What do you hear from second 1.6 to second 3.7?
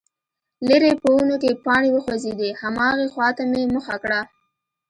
پاڼې وخوځېدې، هماغې خواته مې